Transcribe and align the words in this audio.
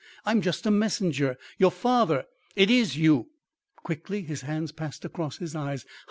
"I'm 0.25 0.41
just 0.41 0.65
a 0.65 0.71
messenger. 0.71 1.37
Your 1.59 1.69
father" 1.69 2.25
"It 2.55 2.71
IS 2.71 2.97
you!" 2.97 3.27
Quickly 3.75 4.23
his 4.23 4.41
hands 4.41 4.71
passed 4.71 5.05
across 5.05 5.37
his 5.37 5.55
eyes. 5.55 5.85